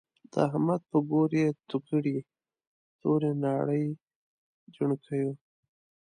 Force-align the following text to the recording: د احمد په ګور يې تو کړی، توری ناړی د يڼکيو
د 0.31 0.33
احمد 0.47 0.81
په 0.91 0.97
ګور 1.09 1.29
يې 1.41 1.47
تو 1.69 1.77
کړی، 1.87 2.17
توری 3.01 3.31
ناړی 3.43 3.85
د 4.71 4.73
يڼکيو 4.79 5.31